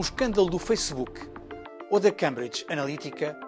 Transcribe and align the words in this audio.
escândalo 0.00 0.50
do 0.50 0.58
Facebook 0.58 1.20
ou 1.90 2.00
da 2.00 2.10
Cambridge 2.10 2.66
Analytica 2.68 3.38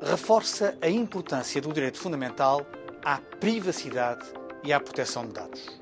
reforça 0.00 0.76
a 0.82 0.88
importância 0.88 1.60
do 1.60 1.72
direito 1.72 1.98
fundamental 1.98 2.66
à 3.04 3.18
privacidade 3.38 4.24
e 4.64 4.72
à 4.72 4.80
proteção 4.80 5.26
de 5.26 5.32
dados. 5.34 5.80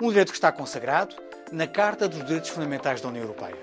Um 0.00 0.08
direito 0.08 0.32
que 0.32 0.36
está 0.36 0.50
consagrado 0.50 1.14
na 1.52 1.66
Carta 1.66 2.08
dos 2.08 2.24
Direitos 2.24 2.50
Fundamentais 2.50 3.00
da 3.00 3.08
União 3.08 3.22
Europeia. 3.22 3.56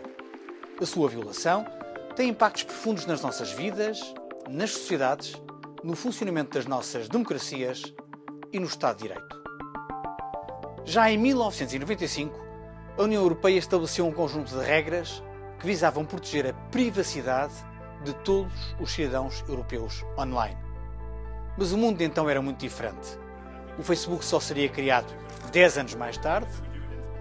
A 0.82 0.86
sua 0.86 1.10
violação 1.10 1.66
tem 2.16 2.30
impactos 2.30 2.64
profundos 2.64 3.06
nas 3.06 3.22
nossas 3.22 3.52
vidas, 3.52 4.14
nas 4.50 4.72
sociedades, 4.72 5.36
no 5.84 5.96
funcionamento 5.96 6.54
das 6.58 6.66
nossas 6.66 7.10
democracias 7.10 7.94
e 8.54 8.60
no 8.60 8.68
Estado 8.68 8.98
de 8.98 9.04
Direito. 9.10 9.44
Já 10.86 11.12
em 11.12 11.18
1995, 11.18 12.40
a 12.98 13.04
União 13.04 13.22
Europeia 13.22 13.58
estabeleceu 13.58 14.08
um 14.08 14.14
conjunto 14.14 14.58
de 14.58 14.64
regras 14.64 15.22
que 15.64 15.68
visavam 15.68 16.04
proteger 16.04 16.48
a 16.48 16.54
privacidade 16.72 17.54
de 18.04 18.14
todos 18.16 18.76
os 18.82 18.92
cidadãos 18.92 19.46
europeus 19.48 20.04
online. 20.18 20.58
Mas 21.58 21.72
o 21.72 21.78
mundo 21.78 22.02
então 22.02 22.30
era 22.30 22.42
muito 22.42 22.60
diferente. 22.60 23.18
O 23.80 23.82
Facebook 23.82 24.26
só 24.26 24.42
seria 24.42 24.68
criado 24.68 25.08
10 25.54 25.78
anos 25.78 25.96
mais 25.96 26.18
tarde, 26.18 26.52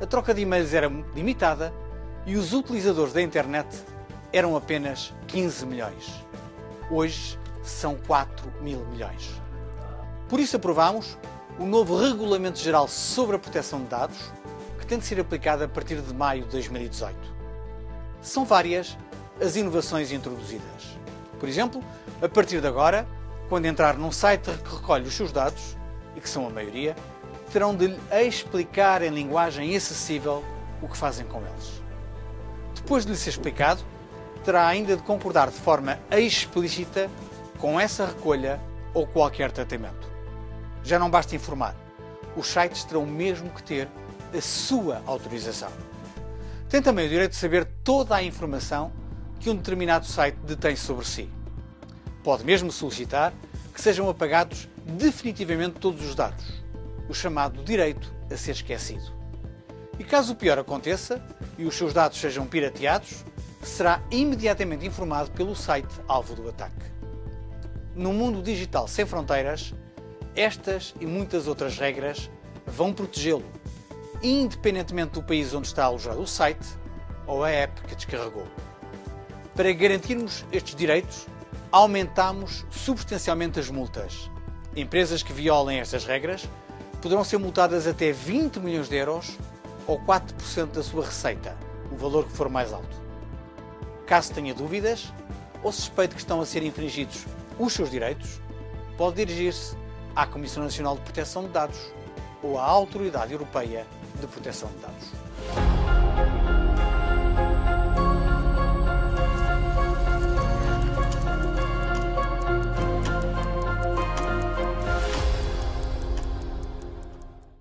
a 0.00 0.06
troca 0.06 0.34
de 0.34 0.40
e-mails 0.40 0.74
era 0.74 0.88
limitada 1.14 1.72
e 2.26 2.34
os 2.34 2.52
utilizadores 2.52 3.12
da 3.12 3.22
internet 3.22 3.68
eram 4.32 4.56
apenas 4.56 5.14
15 5.28 5.64
milhões. 5.64 6.24
Hoje 6.90 7.38
são 7.62 7.94
4 7.94 8.52
mil 8.60 8.84
milhões. 8.86 9.40
Por 10.28 10.40
isso 10.40 10.56
aprovámos 10.56 11.16
o 11.60 11.64
novo 11.64 11.96
Regulamento 11.96 12.58
Geral 12.58 12.88
sobre 12.88 13.36
a 13.36 13.38
Proteção 13.38 13.82
de 13.82 13.86
Dados, 13.86 14.32
que 14.80 14.86
tem 14.86 14.98
de 14.98 15.04
ser 15.04 15.20
aplicado 15.20 15.62
a 15.62 15.68
partir 15.68 16.00
de 16.00 16.12
maio 16.12 16.42
de 16.42 16.50
2018. 16.50 17.31
São 18.22 18.44
várias 18.44 18.96
as 19.40 19.56
inovações 19.56 20.12
introduzidas. 20.12 20.96
Por 21.40 21.48
exemplo, 21.48 21.82
a 22.22 22.28
partir 22.28 22.60
de 22.60 22.66
agora, 22.68 23.06
quando 23.48 23.66
entrar 23.66 23.98
num 23.98 24.12
site 24.12 24.48
que 24.64 24.76
recolhe 24.76 25.08
os 25.08 25.14
seus 25.14 25.32
dados, 25.32 25.76
e 26.16 26.20
que 26.20 26.28
são 26.28 26.46
a 26.46 26.50
maioria, 26.50 26.94
terão 27.52 27.74
de 27.74 27.88
lhe 27.88 27.98
explicar 28.26 29.02
em 29.02 29.10
linguagem 29.10 29.74
acessível 29.74 30.44
o 30.80 30.88
que 30.88 30.96
fazem 30.96 31.26
com 31.26 31.40
eles. 31.40 31.82
Depois 32.76 33.04
de 33.04 33.10
lhe 33.10 33.18
ser 33.18 33.30
explicado, 33.30 33.82
terá 34.44 34.66
ainda 34.66 34.96
de 34.96 35.02
concordar 35.02 35.50
de 35.50 35.56
forma 35.58 35.98
explícita 36.10 37.10
com 37.58 37.78
essa 37.78 38.06
recolha 38.06 38.60
ou 38.94 39.06
qualquer 39.06 39.50
tratamento. 39.50 40.10
Já 40.84 40.98
não 40.98 41.10
basta 41.10 41.34
informar, 41.34 41.74
os 42.36 42.46
sites 42.46 42.84
terão 42.84 43.04
mesmo 43.04 43.50
que 43.50 43.62
ter 43.62 43.88
a 44.36 44.40
sua 44.40 45.02
autorização. 45.06 45.70
Tem 46.72 46.80
também 46.80 47.04
o 47.04 47.08
direito 47.10 47.32
de 47.32 47.36
saber 47.36 47.66
toda 47.84 48.16
a 48.16 48.22
informação 48.22 48.90
que 49.38 49.50
um 49.50 49.54
determinado 49.54 50.06
site 50.06 50.36
detém 50.36 50.74
sobre 50.74 51.04
si. 51.04 51.28
Pode 52.24 52.44
mesmo 52.46 52.72
solicitar 52.72 53.34
que 53.74 53.78
sejam 53.78 54.08
apagados 54.08 54.70
definitivamente 54.86 55.78
todos 55.78 56.02
os 56.02 56.14
dados, 56.14 56.64
o 57.10 57.12
chamado 57.12 57.62
direito 57.62 58.10
a 58.30 58.38
ser 58.38 58.52
esquecido. 58.52 59.12
E 59.98 60.02
caso 60.02 60.32
o 60.32 60.34
pior 60.34 60.58
aconteça 60.58 61.22
e 61.58 61.66
os 61.66 61.76
seus 61.76 61.92
dados 61.92 62.18
sejam 62.18 62.46
pirateados, 62.46 63.22
será 63.62 64.02
imediatamente 64.10 64.86
informado 64.86 65.30
pelo 65.32 65.54
site 65.54 65.92
alvo 66.08 66.34
do 66.34 66.48
ataque. 66.48 66.86
No 67.94 68.14
mundo 68.14 68.42
digital 68.42 68.88
sem 68.88 69.04
fronteiras, 69.04 69.74
estas 70.34 70.94
e 70.98 71.04
muitas 71.04 71.46
outras 71.46 71.76
regras 71.76 72.30
vão 72.66 72.94
protegê-lo, 72.94 73.44
independentemente 74.22 75.12
do 75.12 75.22
país 75.22 75.52
onde 75.52 75.66
está 75.66 75.84
alojado 75.84 76.20
o 76.20 76.26
site 76.26 76.66
ou 77.26 77.42
a 77.42 77.50
app 77.50 77.80
que 77.82 77.94
descarregou. 77.94 78.46
Para 79.54 79.72
garantirmos 79.72 80.44
estes 80.52 80.74
direitos, 80.74 81.26
aumentamos 81.70 82.64
substancialmente 82.70 83.58
as 83.58 83.68
multas. 83.68 84.30
Empresas 84.76 85.22
que 85.22 85.32
violem 85.32 85.80
estas 85.80 86.04
regras 86.04 86.48
poderão 87.00 87.24
ser 87.24 87.38
multadas 87.38 87.86
até 87.86 88.12
20 88.12 88.60
milhões 88.60 88.88
de 88.88 88.96
euros 88.96 89.36
ou 89.86 89.98
4% 90.00 90.66
da 90.66 90.82
sua 90.82 91.04
receita, 91.04 91.56
o 91.90 91.96
valor 91.96 92.24
que 92.26 92.32
for 92.32 92.48
mais 92.48 92.72
alto. 92.72 92.96
Caso 94.06 94.32
tenha 94.32 94.54
dúvidas 94.54 95.12
ou 95.62 95.72
suspeite 95.72 96.14
que 96.14 96.20
estão 96.20 96.40
a 96.40 96.46
ser 96.46 96.62
infringidos 96.62 97.26
os 97.58 97.72
seus 97.72 97.90
direitos, 97.90 98.40
pode 98.96 99.16
dirigir-se 99.16 99.76
à 100.14 100.26
Comissão 100.26 100.62
Nacional 100.62 100.96
de 100.96 101.02
Proteção 101.02 101.44
de 101.44 101.50
Dados 101.50 101.92
ou 102.42 102.58
à 102.58 102.64
Autoridade 102.64 103.32
Europeia 103.32 103.86
de 104.22 104.28
Proteção 104.28 104.68
de 104.68 104.78
Dados. 104.78 105.71